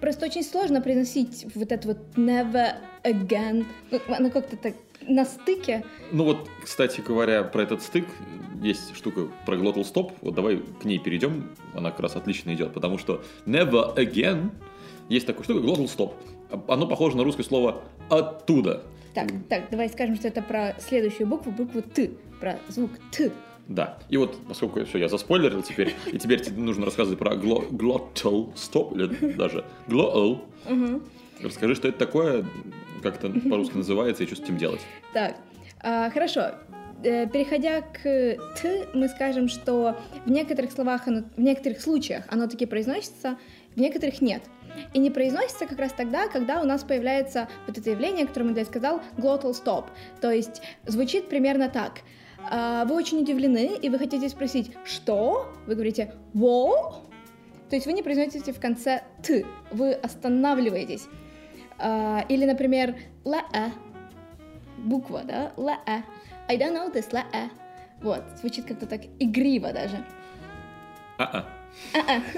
Просто 0.00 0.26
очень 0.26 0.42
сложно 0.42 0.80
произносить 0.80 1.46
вот 1.54 1.72
это 1.72 1.88
вот 1.88 1.98
never 2.16 2.74
again. 3.04 3.64
Ну, 3.90 4.00
оно 4.08 4.30
как-то 4.30 4.56
так 4.56 4.74
на 5.02 5.24
стыке. 5.24 5.84
Ну 6.12 6.24
вот, 6.24 6.48
кстати 6.62 7.00
говоря, 7.00 7.42
про 7.44 7.62
этот 7.62 7.82
стык 7.82 8.06
есть 8.62 8.94
штука 8.96 9.28
про 9.46 9.56
glottal 9.56 9.82
stop. 9.82 10.12
Вот 10.20 10.34
давай 10.34 10.58
к 10.58 10.84
ней 10.84 10.98
перейдем. 10.98 11.50
Она 11.74 11.90
как 11.90 12.00
раз 12.00 12.16
отлично 12.16 12.54
идет, 12.54 12.72
потому 12.72 12.98
что 12.98 13.22
never 13.46 13.94
again 13.96 14.50
есть 15.08 15.26
такая 15.26 15.44
штука 15.44 15.60
glottal 15.66 15.86
stop. 15.86 16.14
Оно 16.68 16.86
похоже 16.86 17.16
на 17.16 17.24
русское 17.24 17.42
слово 17.42 17.82
оттуда. 18.08 18.84
Так, 19.14 19.28
так, 19.48 19.70
давай 19.70 19.88
скажем, 19.88 20.16
что 20.16 20.28
это 20.28 20.42
про 20.42 20.74
следующую 20.80 21.26
букву, 21.26 21.52
букву 21.52 21.82
Т, 21.82 22.10
про 22.40 22.58
звук 22.68 22.90
Т. 23.12 23.30
Да. 23.68 23.98
И 24.08 24.16
вот, 24.16 24.36
поскольку 24.46 24.84
все, 24.84 24.98
я 24.98 25.08
заспойлерил 25.08 25.62
теперь, 25.62 25.94
и 26.12 26.18
теперь 26.18 26.40
тебе 26.40 26.60
нужно 26.60 26.84
рассказывать 26.84 27.18
про 27.18 27.34
glottal 27.34 28.54
stop, 28.54 28.94
или 28.94 29.32
даже 29.32 29.64
glottal. 29.86 30.40
Расскажи, 31.40 31.74
что 31.74 31.88
это 31.88 31.98
такое, 31.98 32.44
как 33.02 33.22
это 33.22 33.28
по-русски 33.48 33.76
называется, 33.76 34.22
и 34.22 34.26
что 34.26 34.36
с 34.36 34.40
этим 34.40 34.56
делать. 34.56 34.80
Так, 35.12 35.36
а, 35.80 36.10
хорошо. 36.10 36.52
Э, 37.02 37.26
переходя 37.26 37.82
к 37.82 38.02
«т», 38.02 38.88
мы 38.94 39.08
скажем, 39.08 39.48
что 39.48 39.96
в 40.24 40.30
некоторых 40.30 40.72
словах, 40.72 41.06
оно, 41.06 41.24
в 41.36 41.40
некоторых 41.40 41.80
случаях 41.80 42.24
оно 42.30 42.46
таки 42.46 42.64
произносится 42.64 43.36
в 43.74 43.80
некоторых 43.80 44.22
нет. 44.22 44.42
И 44.92 44.98
не 44.98 45.10
произносится 45.10 45.66
как 45.66 45.78
раз 45.78 45.92
тогда, 45.92 46.28
когда 46.28 46.62
у 46.62 46.64
нас 46.64 46.82
появляется 46.82 47.48
вот 47.66 47.76
это 47.76 47.90
явление, 47.90 48.26
которое 48.26 48.46
Матвей 48.46 48.64
сказал, 48.64 49.02
glottal 49.18 49.52
stop. 49.52 49.86
То 50.20 50.30
есть 50.30 50.62
звучит 50.86 51.28
примерно 51.28 51.68
так. 51.68 52.00
А, 52.50 52.84
Вы 52.84 52.94
очень 52.94 53.20
удивлены, 53.20 53.76
и 53.80 53.88
вы 53.88 53.98
хотите 53.98 54.28
спросить, 54.28 54.72
что? 54.84 55.52
Вы 55.66 55.74
говорите 55.74 56.14
«во?», 56.32 57.02
то 57.70 57.76
есть 57.76 57.86
вы 57.86 57.92
не 57.92 58.02
произносите 58.02 58.52
в 58.52 58.60
конце 58.60 59.02
«т», 59.22 59.44
вы 59.70 59.92
останавливаетесь. 59.94 61.06
А, 61.78 62.24
Или, 62.28 62.44
например, 62.44 62.96
«лэ», 63.24 63.40
буква, 64.78 65.22
да, 65.24 65.52
«лэ». 65.56 65.76
I 66.48 66.58
don't 66.58 66.74
know 66.74 66.92
this, 66.92 67.12
«лэ». 67.12 67.50
Вот, 68.02 68.22
звучит 68.40 68.66
как-то 68.66 68.86
так 68.86 69.00
игриво 69.18 69.72
даже. 69.72 70.04
А-а. 71.18 71.46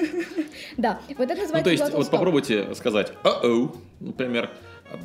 Да, 0.76 1.00
вот 1.18 1.24
это 1.30 1.34
Ну, 1.34 1.42
называется 1.42 1.64
то 1.64 1.70
есть, 1.70 1.92
вот 1.92 2.10
попробуйте 2.10 2.74
сказать 2.74 3.12
«uh-oh», 3.24 3.76
например, 4.00 4.50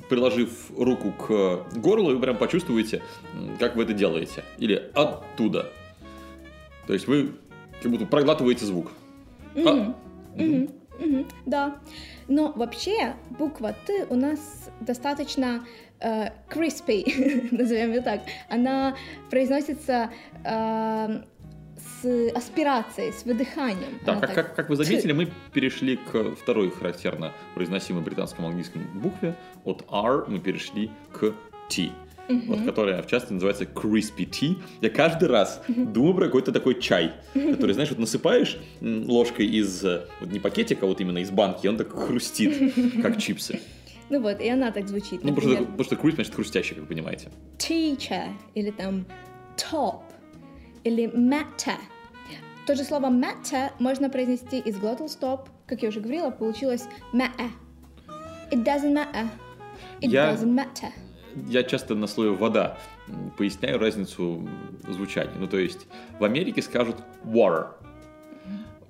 приложив 0.09 0.71
руку 0.77 1.11
к 1.11 1.77
горлу, 1.77 2.13
вы 2.13 2.19
прям 2.19 2.37
почувствуете, 2.37 3.01
как 3.59 3.75
вы 3.75 3.83
это 3.83 3.93
делаете. 3.93 4.43
Или 4.57 4.91
«оттуда». 4.93 5.69
То 6.87 6.93
есть 6.93 7.07
вы 7.07 7.31
как 7.81 7.91
будто 7.91 8.05
проглатываете 8.05 8.65
звук. 8.65 8.91
А. 9.55 9.59
Мгм. 9.59 9.95
Мгм. 10.35 10.69
Мгм. 10.99 11.27
Да. 11.45 11.77
Но 12.27 12.51
вообще 12.55 13.15
буква 13.37 13.75
Т 13.85 14.05
у 14.09 14.15
нас 14.15 14.69
достаточно 14.79 15.65
э, 15.99 16.29
crispy, 16.49 17.47
назовем 17.51 17.93
ее 17.93 18.01
так. 18.01 18.21
Она 18.49 18.95
произносится 19.29 20.11
э, 20.43 21.21
с 22.01 22.31
аспирацией, 22.35 23.13
с 23.13 23.25
выдыханием. 23.25 23.99
Да, 24.05 24.15
как, 24.15 24.21
так 24.21 24.35
как, 24.35 24.55
как 24.55 24.69
вы 24.69 24.75
заметили, 24.75 25.11
мы 25.11 25.27
перешли 25.53 25.97
к 25.97 26.35
второй 26.35 26.71
характерно 26.71 27.33
произносимой 27.55 28.03
британском 28.03 28.45
английском 28.45 28.81
букве. 28.93 29.35
От 29.63 29.85
R 29.91 30.25
мы 30.27 30.39
перешли 30.39 30.91
к 31.11 31.33
T. 31.69 31.91
Вот, 32.47 32.63
которая 32.63 33.01
в 33.01 33.07
частности 33.07 33.33
называется 33.33 33.65
crispy 33.65 34.29
tea. 34.29 34.57
Я 34.79 34.89
каждый 34.89 35.27
раз 35.27 35.61
думаю 35.67 36.13
про 36.15 36.25
какой-то 36.27 36.53
такой 36.53 36.79
чай, 36.79 37.11
который, 37.33 37.73
знаешь, 37.73 37.89
вот 37.89 37.99
насыпаешь 37.99 38.57
ложкой 38.79 39.47
из, 39.47 39.83
э, 39.83 40.05
вот 40.21 40.31
не 40.31 40.39
пакетика, 40.39 40.85
а 40.85 40.87
вот 40.87 41.01
именно 41.01 41.17
из 41.17 41.29
банки, 41.29 41.65
и 41.65 41.67
он 41.67 41.75
так 41.75 41.91
хрустит, 41.91 42.73
как 43.01 43.17
чипсы. 43.21 43.59
Ну 44.09 44.21
вот, 44.21 44.39
и 44.39 44.47
она 44.47 44.71
так 44.71 44.87
звучит. 44.87 45.23
Ну, 45.23 45.33
потому 45.33 45.55
что, 45.55 45.63
потому 45.63 45.83
что 45.83 45.95
crispy 45.95 46.15
значит 46.15 46.35
хрустящий, 46.35 46.75
как 46.75 46.83
вы 46.83 46.87
понимаете. 46.87 47.29
teacher 47.57 48.29
или 48.55 48.71
там 48.71 49.05
top 49.57 50.03
или 50.83 51.07
matter. 51.07 51.77
То 52.67 52.75
же 52.75 52.83
слово 52.83 53.07
matter 53.07 53.71
можно 53.79 54.09
произнести 54.09 54.59
из 54.59 54.77
glottal 54.77 55.07
stop, 55.07 55.47
как 55.65 55.81
я 55.83 55.89
уже 55.89 55.99
говорила, 55.99 56.29
получилось 56.31 56.85
matter. 57.13 57.49
It 58.51 58.63
doesn't 58.63 58.93
matter. 58.93 59.27
It 60.01 60.09
Я- 60.09 60.33
doesn't 60.33 60.53
matter. 60.53 60.91
Я 61.47 61.63
часто 61.63 61.95
на 61.95 62.07
слове 62.07 62.31
«вода» 62.31 62.77
поясняю 63.37 63.79
разницу 63.79 64.47
звучания. 64.89 65.33
Ну, 65.39 65.47
то 65.47 65.57
есть, 65.57 65.87
в 66.19 66.23
Америке 66.25 66.61
скажут 66.61 66.97
water, 67.23 67.69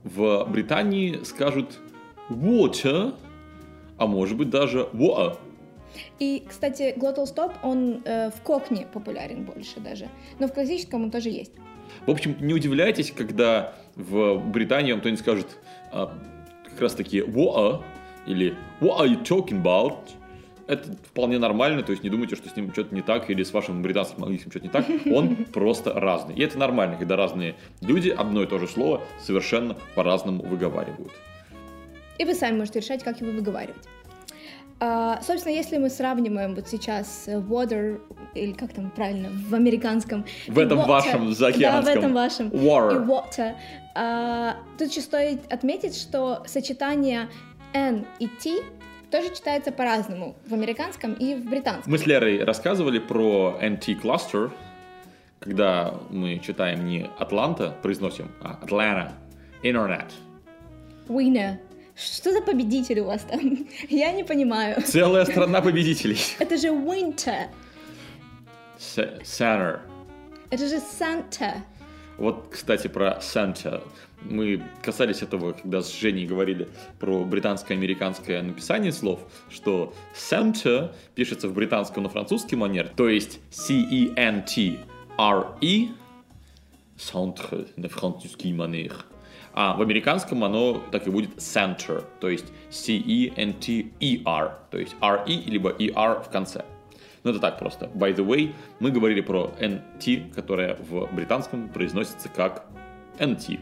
в 0.03 0.45
Британии 0.49 1.23
скажут 1.23 1.77
water, 2.29 3.13
а 3.97 4.07
может 4.07 4.37
быть 4.37 4.49
даже 4.49 4.89
water. 4.93 5.37
И, 6.19 6.43
кстати, 6.47 6.93
glottal 6.97 7.25
stop, 7.25 7.53
он 7.63 8.01
э, 8.05 8.31
в 8.31 8.41
кокне 8.41 8.87
популярен 8.91 9.43
больше 9.45 9.79
даже. 9.79 10.07
Но 10.39 10.47
в 10.47 10.53
классическом 10.53 11.03
он 11.03 11.11
тоже 11.11 11.29
есть. 11.29 11.51
В 12.05 12.11
общем, 12.11 12.35
не 12.39 12.53
удивляйтесь, 12.53 13.11
когда 13.11 13.73
в 13.95 14.37
Британии 14.37 14.91
вам 14.91 15.01
кто-нибудь 15.01 15.21
скажет 15.21 15.47
а, 15.91 16.17
как 16.69 16.81
раз 16.81 16.93
таки 16.95 17.19
water 17.19 17.83
или 18.25 18.55
what 18.79 18.99
are 18.99 19.07
you 19.07 19.23
talking 19.23 19.61
about? 19.61 19.97
Это 20.67 20.95
вполне 21.03 21.37
нормально, 21.37 21.83
то 21.83 21.91
есть 21.91 22.03
не 22.03 22.09
думайте, 22.09 22.35
что 22.35 22.47
с 22.47 22.55
ним 22.55 22.71
что-то 22.71 22.95
не 22.95 23.01
так 23.01 23.29
или 23.29 23.43
с 23.43 23.51
вашим 23.51 23.81
британским 23.81 24.23
английским 24.23 24.51
что-то 24.51 24.65
не 24.65 24.71
так. 24.71 24.85
Он 25.11 25.35
просто 25.53 25.93
разный. 25.93 26.35
И 26.35 26.41
это 26.41 26.57
нормально, 26.57 26.97
когда 26.97 27.17
разные 27.17 27.55
люди 27.81 28.09
одно 28.09 28.43
и 28.43 28.47
то 28.47 28.57
же 28.57 28.67
слово 28.67 29.01
совершенно 29.19 29.75
по-разному 29.95 30.43
выговаривают. 30.43 31.11
И 32.17 32.23
вы 32.23 32.35
сами 32.35 32.57
можете 32.57 32.79
решать, 32.79 33.03
как 33.03 33.19
его 33.19 33.31
выговаривать. 33.31 33.87
А, 34.83 35.21
собственно, 35.21 35.53
если 35.53 35.77
мы 35.77 35.91
сравниваем 35.91 36.55
вот 36.55 36.67
сейчас 36.67 37.25
э, 37.27 37.37
water, 37.37 38.01
или 38.33 38.51
как 38.51 38.73
там 38.73 38.89
правильно, 38.89 39.29
в 39.29 39.53
американском... 39.53 40.25
В 40.47 40.57
этом 40.57 40.79
water, 40.79 40.87
вашем 40.87 41.25
Да, 41.25 41.29
в 41.29 41.33
заокеанском. 41.33 41.97
этом 41.97 42.13
вашем. 42.15 42.47
Water. 42.49 42.95
И 42.95 43.07
water. 43.07 43.53
А, 43.93 44.55
тут 44.79 44.89
еще 44.89 45.01
стоит 45.01 45.39
отметить, 45.53 45.95
что 45.95 46.41
сочетание 46.47 47.29
N 47.73 48.07
и 48.17 48.27
T 48.27 48.63
тоже 49.11 49.29
читается 49.35 49.71
по-разному 49.71 50.35
в 50.47 50.53
американском 50.55 51.13
и 51.13 51.35
в 51.35 51.47
британском. 51.47 51.91
Мы 51.91 51.99
с 51.99 52.07
Лерой 52.07 52.43
рассказывали 52.43 52.97
про 52.97 53.59
NT 53.61 54.01
Cluster, 54.01 54.51
когда 55.39 55.93
мы 56.09 56.39
читаем 56.39 56.85
не 56.85 57.07
Атланта, 57.19 57.75
произносим, 57.83 58.31
а 58.41 58.57
Atlanta, 58.65 59.11
Internet. 59.61 60.07
Winner. 61.07 61.57
Что 62.03 62.31
за 62.31 62.41
победитель 62.41 63.01
у 63.01 63.05
вас 63.05 63.23
там? 63.23 63.67
Я 63.89 64.11
не 64.11 64.23
понимаю. 64.23 64.81
Целая 64.81 65.25
страна 65.31 65.61
победителей. 65.61 66.17
Это 66.39 66.57
же 66.57 66.69
winter. 66.69 67.47
Center. 68.79 69.79
Это 70.49 70.67
же 70.67 70.77
Santa. 70.77 71.61
Вот, 72.17 72.47
кстати, 72.51 72.87
про 72.87 73.19
Santa. 73.21 73.83
Мы 74.21 74.63
касались 74.83 75.21
этого, 75.21 75.53
когда 75.53 75.81
с 75.81 75.91
Женей 75.91 76.25
говорили 76.25 76.67
про 76.99 77.23
британско-американское 77.23 78.41
написание 78.41 78.91
слов, 78.91 79.19
что 79.49 79.93
Santa 80.15 80.93
пишется 81.15 81.47
в 81.47 81.53
британском 81.53 82.03
на 82.03 82.09
французский 82.09 82.55
манер, 82.55 82.89
то 82.95 83.09
есть 83.09 83.39
C-E-N-T-R-E, 83.51 84.77
Centre 86.97 87.67
на 87.77 87.89
французский 87.89 88.53
манер. 88.53 89.05
А 89.53 89.75
в 89.75 89.81
американском 89.81 90.43
оно 90.43 90.81
так 90.91 91.07
и 91.07 91.09
будет 91.09 91.37
center, 91.37 92.03
то 92.19 92.29
есть 92.29 92.45
C-E-N-T-E-R, 92.69 94.57
то 94.69 94.77
есть 94.77 94.95
R-E 95.01 95.41
либо 95.45 95.69
E-R 95.69 96.21
в 96.21 96.29
конце. 96.29 96.63
Ну 97.23 97.31
это 97.31 97.39
так 97.39 97.59
просто. 97.59 97.85
By 97.93 98.15
the 98.15 98.25
way, 98.25 98.53
мы 98.79 98.91
говорили 98.91 99.21
про 99.21 99.51
NT, 99.59 100.33
которая 100.33 100.75
в 100.75 101.07
британском 101.13 101.69
произносится 101.69 102.29
как 102.29 102.65
NT. 103.19 103.59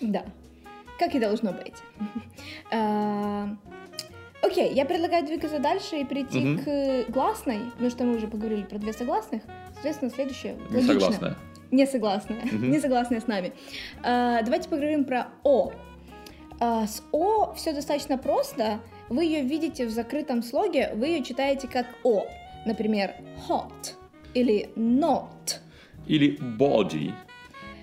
Да. 0.00 0.24
Как 0.98 1.14
и 1.14 1.18
должно 1.18 1.52
быть. 1.52 1.74
А, 2.70 3.48
Окей, 4.42 4.72
я 4.74 4.84
предлагаю 4.84 5.24
двигаться 5.24 5.60
дальше 5.60 5.98
и 5.98 6.04
перейти 6.04 6.40
Мгм. 6.40 6.64
к 6.64 7.10
гласной, 7.12 7.60
потому 7.72 7.90
что 7.90 8.04
мы 8.04 8.16
уже 8.16 8.26
поговорили 8.26 8.62
про 8.62 8.78
две 8.78 8.92
согласных. 8.92 9.42
Соответственно, 9.74 10.10
следующее. 10.10 10.56
Не 11.72 11.86
согласна. 11.86 12.36
Не 12.52 12.78
согласная 12.78 13.20
с 13.20 13.26
нами. 13.26 13.52
А, 14.04 14.42
Давайте 14.42 14.68
поговорим 14.68 15.04
про 15.04 15.28
О. 15.42 15.72
А, 16.60 16.86
С 16.86 17.02
О 17.12 17.54
все 17.54 17.72
достаточно 17.72 18.18
просто. 18.18 18.78
Вы 19.08 19.24
ее 19.24 19.42
видите 19.42 19.86
в 19.86 19.90
закрытом 19.90 20.42
слоге, 20.42 20.92
вы 20.94 21.08
ее 21.08 21.24
читаете 21.24 21.66
как 21.66 21.86
О. 22.04 22.26
Например, 22.66 23.14
hot 23.48 23.94
или 24.34 24.70
not. 24.76 25.58
Или 26.06 26.38
body. 26.38 27.12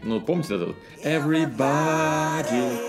Ну, 0.03 0.21
помните 0.21 0.55
это? 0.55 0.67
вот? 0.67 0.75
Everybody. 1.03 2.79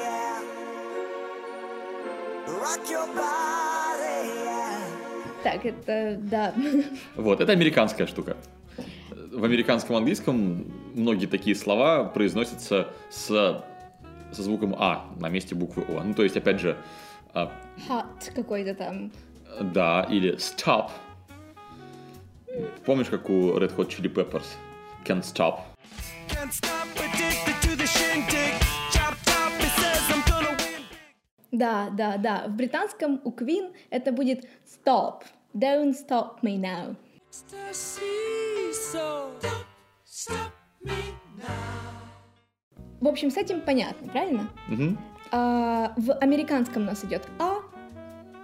Rock 2.47 2.88
your 2.88 3.07
body, 3.16 4.26
yeah. 4.26 5.42
Так, 5.42 5.64
это 5.64 6.19
да. 6.21 6.54
Вот, 7.16 7.40
это 7.40 7.52
американская 7.52 8.07
штука. 8.07 8.37
В 9.33 9.45
американском 9.45 9.97
английском 9.97 10.64
многие 10.94 11.26
такие 11.26 11.54
слова 11.56 12.04
произносятся 12.04 12.88
с, 13.11 13.26
со 14.32 14.42
звуком 14.42 14.75
А 14.78 15.06
на 15.18 15.28
месте 15.28 15.54
буквы 15.54 15.85
О. 15.88 16.02
Ну, 16.02 16.14
то 16.14 16.23
есть, 16.23 16.37
опять 16.37 16.61
же, 16.61 16.76
а, 17.35 17.52
Hot 17.88 18.32
какой-то 18.35 18.75
там. 18.75 19.12
да, 19.61 20.06
или 20.11 20.37
stop. 20.37 20.90
Помнишь, 22.85 23.09
как 23.09 23.30
у 23.30 23.56
Red 23.59 23.75
Hot 23.76 23.88
Chili 23.88 24.12
Peppers? 24.12 24.47
Can't 25.04 25.23
stop. 25.23 25.61
Can't 26.28 26.50
stop. 26.52 26.80
Да, 31.52 31.90
да, 31.90 32.16
да. 32.16 32.44
В 32.49 32.52
британском 32.52 33.20
у 33.25 33.32
Queen 33.32 33.75
это 33.90 34.12
будет 34.12 34.47
stop. 34.64 35.23
Don't 35.52 35.94
stop 35.94 36.40
me 36.42 36.56
now. 36.59 36.97
Stop 37.30 37.75
me 38.94 39.32
now. 40.28 40.50
В 43.01 43.07
общем, 43.09 43.31
с 43.31 43.37
этим 43.37 43.61
понятно, 43.61 44.09
правильно? 44.09 44.49
Мгм. 44.69 44.99
А, 45.33 45.93
в 45.97 46.13
американском 46.15 46.83
у 46.83 46.87
нас 46.87 47.05
идет 47.05 47.27
А, 47.39 47.59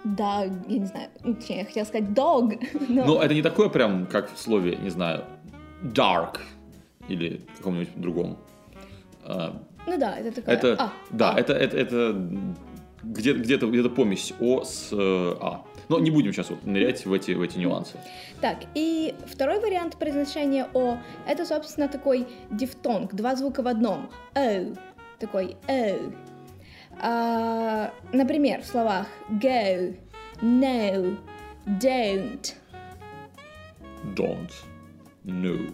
dog, 0.05 0.63
я 0.67 0.79
не 0.79 0.85
знаю, 0.85 1.09
ну, 1.23 1.35
точнее, 1.35 1.59
я 1.59 1.65
хотела 1.65 1.85
сказать 1.85 2.09
dog, 2.09 2.59
но 2.89 3.05
Но 3.05 3.21
это 3.21 3.33
не 3.33 3.41
такое 3.41 3.69
прям, 3.69 4.05
как 4.07 4.33
в 4.33 4.37
слове, 4.39 4.75
не 4.77 4.89
знаю, 4.89 5.25
dark 5.83 6.39
или 7.07 7.41
каком-нибудь 7.57 7.89
другом. 7.95 8.37
А, 9.23 9.61
ну 9.85 9.97
да, 9.97 10.17
это 10.17 10.31
такое 10.31 10.55
Это, 10.55 10.75
А. 10.79 10.91
да, 11.11 11.31
а. 11.33 11.39
это, 11.39 11.53
это, 11.53 11.77
это 11.77 12.29
где- 13.03 13.33
где-то 13.33 13.67
где 13.67 13.83
помесь 13.89 14.33
О 14.39 14.63
с 14.63 14.89
э, 14.91 15.35
А. 15.41 15.61
Но 15.89 15.99
не 15.99 16.11
будем 16.11 16.33
сейчас 16.33 16.49
вот 16.49 16.65
нырять 16.65 17.05
в 17.05 17.13
эти, 17.13 17.31
в 17.31 17.41
эти 17.41 17.57
нюансы. 17.57 17.97
Так, 18.41 18.57
и 18.73 19.15
второй 19.25 19.59
вариант 19.59 19.97
произношения 19.97 20.67
О, 20.73 20.97
это, 21.25 21.45
собственно, 21.45 21.87
такой 21.87 22.27
дифтонг, 22.51 23.13
два 23.13 23.35
звука 23.35 23.61
в 23.63 23.67
одном. 23.67 24.09
О, 24.35 24.73
такой 25.19 25.55
О. 25.67 26.11
А, 26.99 27.93
например, 28.11 28.61
в 28.61 28.65
словах 28.65 29.07
go, 29.29 29.95
no, 30.41 31.17
don't. 31.65 32.53
Don't. 34.15 34.51
No. 35.23 35.73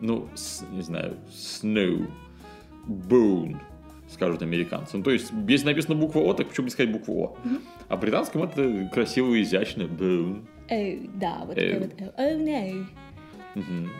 Ну, 0.00 0.28
с- 0.34 0.64
не 0.70 0.82
знаю, 0.82 1.16
snow. 1.30 2.06
Bone, 2.86 3.56
скажут 4.14 4.42
американцы. 4.42 4.96
Ну, 4.96 5.02
то 5.02 5.10
есть, 5.10 5.32
если 5.48 5.66
написано 5.66 5.94
буква 5.94 6.20
О, 6.20 6.32
так 6.32 6.48
почему 6.48 6.64
бы 6.64 6.68
не 6.68 6.70
сказать 6.70 6.92
букву 6.92 7.22
О? 7.22 7.36
А 7.88 7.96
в 7.96 8.00
британском 8.00 8.42
это 8.42 8.88
красиво 8.92 9.34
и 9.34 9.42
изящно. 9.42 9.84
О, 9.84 10.98
да, 11.14 11.42
вот 11.44 11.58
О. 11.58 11.78
вот. 11.78 11.90
Oh 12.16 12.38
no, 12.38 12.86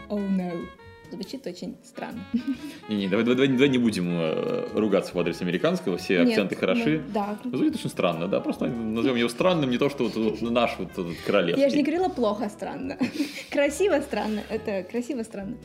oh 0.08 0.36
no. 0.36 0.66
Звучит 1.10 1.46
очень 1.46 1.76
странно. 1.84 2.24
Не-не, 2.88 3.08
давай, 3.08 3.24
давай, 3.24 3.46
давай 3.46 3.68
не 3.68 3.78
будем 3.78 4.08
э, 4.10 4.68
ругаться 4.74 5.14
в 5.14 5.20
адрес 5.20 5.40
американского, 5.42 5.96
все 5.96 6.20
Нет, 6.20 6.30
акценты 6.30 6.56
хороши. 6.56 7.02
ну, 7.06 7.12
да. 7.12 7.38
Звучит 7.44 7.76
очень 7.76 7.90
странно, 7.90 8.26
да, 8.26 8.40
просто 8.40 8.66
назовем 8.66 9.16
его 9.16 9.28
странным, 9.28 9.70
не 9.70 9.78
то, 9.78 9.90
что 9.90 10.04
вот, 10.04 10.16
вот 10.16 10.40
наш 10.42 10.76
вот 10.78 10.90
этот 10.90 11.16
королевский. 11.24 11.62
Я 11.62 11.70
же 11.70 11.76
не 11.76 11.82
говорила 11.82 12.08
плохо 12.08 12.48
странно. 12.48 12.96
Красиво 13.50 14.00
странно. 14.00 14.42
Это 14.48 14.82
красиво 14.82 15.22
странно. 15.22 15.56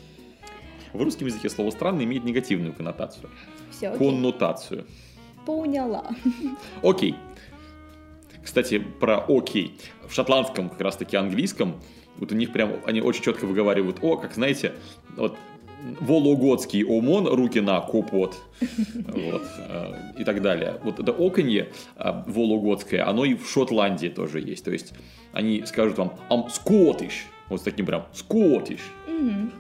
В 0.94 1.02
русском 1.02 1.28
языке 1.28 1.50
слово 1.50 1.70
«странно» 1.72 2.04
имеет 2.04 2.24
негативную 2.24 2.74
коннотацию, 2.74 3.30
Все, 3.72 3.90
окей. 3.90 4.00
коннотацию. 4.08 4.86
Поняла. 5.46 6.06
Окей. 6.84 7.16
Кстати, 8.44 8.80
про 8.80 9.20
окей. 9.28 9.78
В 10.08 10.14
шотландском, 10.14 10.70
как 10.70 10.82
раз 10.82 10.96
таки 10.96 11.16
английском, 11.18 11.82
вот 12.18 12.32
у 12.32 12.36
них 12.36 12.52
прям, 12.52 12.74
они 12.86 13.02
очень 13.02 13.24
четко 13.24 13.46
выговаривают 13.46 13.98
о, 14.02 14.18
как 14.18 14.34
знаете, 14.34 14.74
вот 15.16 15.38
Вологодский 16.02 16.84
ОМОН, 16.84 17.28
руки 17.28 17.62
на 17.62 17.80
копот, 17.80 18.36
вот, 18.60 19.44
э, 19.58 19.94
и 20.20 20.24
так 20.26 20.42
далее. 20.42 20.80
Вот 20.84 21.00
это 21.00 21.14
оконье 21.14 21.70
э, 21.96 22.24
вологодское, 22.28 23.08
оно 23.08 23.24
и 23.24 23.36
в 23.36 23.50
Шотландии 23.50 24.08
тоже 24.08 24.42
есть. 24.42 24.66
То 24.66 24.72
есть 24.72 24.94
они 25.32 25.64
скажут 25.66 25.98
вам 25.98 26.14
«I'm 26.30 26.48
Scottish», 26.48 27.28
вот 27.48 27.62
с 27.62 27.64
таким 27.64 27.86
прям 27.86 28.06
«Scottish». 28.14 28.82
Мгм. 29.08 29.52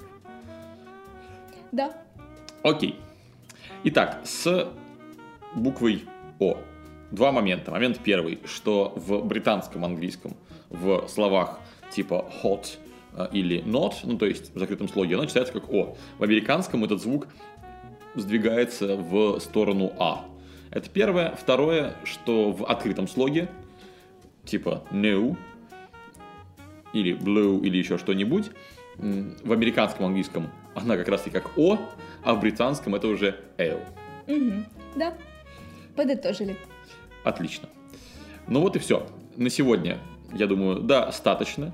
Да. 1.71 1.93
Окей. 2.63 2.95
Итак, 3.83 4.21
с 4.23 4.67
буквой 5.55 6.05
О. 6.39 6.57
Два 7.11 7.31
момента. 7.31 7.71
Момент 7.71 7.99
первый, 8.03 8.39
что 8.45 8.93
в 8.95 9.23
британском 9.25 9.83
английском 9.85 10.35
в 10.69 11.07
словах 11.07 11.59
типа 11.91 12.25
hot 12.43 12.77
э, 13.13 13.27
или 13.31 13.63
not, 13.63 13.95
ну 14.03 14.17
то 14.17 14.25
есть 14.25 14.53
в 14.53 14.59
закрытом 14.59 14.87
слоге, 14.87 15.15
оно 15.15 15.25
читается 15.25 15.53
как 15.53 15.71
О. 15.71 15.95
В 16.17 16.23
американском 16.23 16.83
этот 16.83 17.01
звук 17.01 17.27
сдвигается 18.15 18.95
в 18.95 19.39
сторону 19.39 19.93
А. 19.97 20.25
Это 20.71 20.89
первое. 20.89 21.35
Второе, 21.35 21.95
что 22.03 22.51
в 22.51 22.65
открытом 22.65 23.07
слоге 23.07 23.49
типа 24.45 24.83
no 24.91 25.35
или 26.93 27.13
blue 27.15 27.63
или 27.63 27.77
еще 27.77 27.97
что-нибудь, 27.97 28.51
в 28.97 29.51
американском 29.51 30.05
английском 30.05 30.49
она 30.75 30.97
как 30.97 31.07
раз 31.07 31.27
и 31.27 31.29
как 31.29 31.57
О, 31.57 31.77
а 32.23 32.33
в 32.33 32.39
британском 32.39 32.95
это 32.95 33.07
уже 33.07 33.39
L. 33.57 33.79
Мгм. 34.27 34.65
Да. 34.95 35.15
Подытожили. 35.95 36.57
Отлично. 37.23 37.69
Ну 38.47 38.61
вот 38.61 38.75
и 38.75 38.79
все. 38.79 39.07
На 39.35 39.49
сегодня, 39.49 39.99
я 40.33 40.47
думаю, 40.47 40.79
достаточно. 40.79 41.73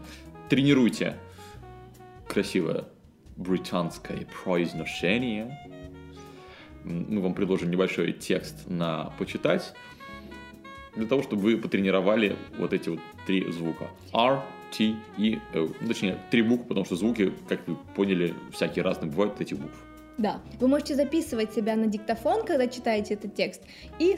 Тренируйте 0.49 1.17
красивое 2.27 2.85
британское 3.35 4.27
произношение. 4.43 5.57
Мы 6.83 7.21
вам 7.21 7.33
предложим 7.33 7.71
небольшой 7.71 8.13
текст 8.13 8.67
на 8.69 9.13
почитать, 9.17 9.73
для 10.95 11.07
того, 11.07 11.23
чтобы 11.23 11.41
вы 11.41 11.57
потренировали 11.57 12.35
вот 12.57 12.73
эти 12.73 12.89
вот 12.89 12.99
три 13.25 13.51
звука. 13.51 13.89
R, 14.13 14.41
T 14.71 14.95
и 15.17 15.39
O. 15.53 15.69
Ну, 15.81 15.87
Точнее, 15.87 16.17
три 16.31 16.41
буквы, 16.41 16.65
потому 16.67 16.85
что 16.85 16.95
звуки, 16.95 17.33
как 17.47 17.67
вы 17.67 17.75
поняли, 17.95 18.33
всякие 18.51 18.83
разные 18.83 19.09
бывают 19.11 19.39
этих 19.41 19.57
букв. 19.57 19.75
Да. 20.17 20.41
Вы 20.59 20.67
можете 20.67 20.95
записывать 20.95 21.53
себя 21.53 21.75
на 21.75 21.87
диктофон, 21.87 22.45
когда 22.45 22.67
читаете 22.67 23.15
этот 23.15 23.35
текст, 23.35 23.61
и 23.99 24.17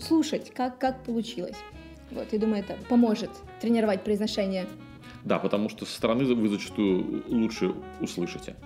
слушать, 0.00 0.52
как, 0.54 0.78
как 0.78 1.04
получилось. 1.04 1.56
Вот, 2.10 2.32
я 2.32 2.38
думаю, 2.38 2.62
это 2.62 2.76
поможет 2.88 3.30
тренировать 3.60 4.02
произношение. 4.02 4.66
Да, 5.24 5.38
потому 5.38 5.68
что 5.68 5.84
со 5.84 5.94
стороны 5.96 6.24
вы 6.24 6.48
зачастую 6.48 7.24
лучше 7.28 7.74
услышите 8.00 8.56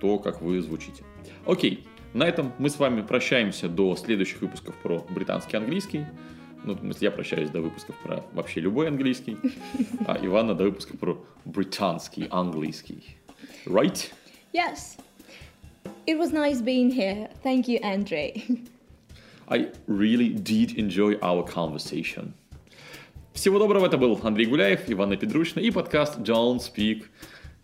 то, 0.00 0.18
как 0.18 0.42
вы 0.42 0.60
звучите. 0.60 1.04
Окей, 1.46 1.86
на 2.12 2.24
этом 2.24 2.52
мы 2.58 2.68
с 2.68 2.78
вами 2.78 3.02
прощаемся 3.02 3.68
до 3.68 3.96
следующих 3.96 4.42
выпусков 4.42 4.74
про 4.82 5.06
британский 5.08 5.56
английский. 5.56 6.06
Ну, 6.64 6.74
в 6.74 6.80
смысле, 6.80 7.06
я 7.06 7.10
прощаюсь 7.10 7.50
до 7.50 7.60
выпусков 7.60 7.96
про 8.02 8.24
вообще 8.32 8.60
любой 8.60 8.88
английский, 8.88 9.36
а 10.06 10.18
Ивана 10.24 10.54
до 10.54 10.64
выпуска 10.64 10.96
про 10.96 11.24
британский 11.44 12.28
английский. 12.30 13.16
Right? 13.66 14.12
Yes. 14.52 14.98
It 16.06 16.18
was 16.18 16.32
nice 16.32 16.60
being 16.60 16.90
here. 16.90 17.30
Thank 17.42 17.66
you, 17.66 17.80
Andre. 17.82 18.42
I 19.48 19.70
really 19.86 20.28
did 20.28 20.78
enjoy 20.78 21.18
our 21.20 21.44
conversation. 21.44 22.32
Всего 23.32 23.58
доброго, 23.58 23.86
это 23.86 23.98
был 23.98 24.20
Андрей 24.22 24.46
Гуляев, 24.46 24.82
Ивана 24.88 25.16
Педручна 25.16 25.60
и 25.60 25.70
подкаст 25.70 26.18
Don't 26.18 26.58
Speak 26.58 27.04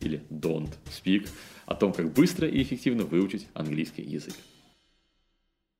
или 0.00 0.22
Don't 0.30 0.70
Speak 0.86 1.28
о 1.66 1.74
том, 1.74 1.92
как 1.92 2.12
быстро 2.12 2.48
и 2.48 2.62
эффективно 2.62 3.04
выучить 3.04 3.46
английский 3.54 4.02
язык. 4.02 4.34